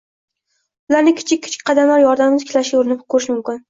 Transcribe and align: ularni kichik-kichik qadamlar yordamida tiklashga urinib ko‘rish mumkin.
ularni 0.93 1.13
kichik-kichik 1.21 1.69
qadamlar 1.71 2.05
yordamida 2.07 2.47
tiklashga 2.49 2.85
urinib 2.85 3.09
ko‘rish 3.15 3.35
mumkin. 3.37 3.59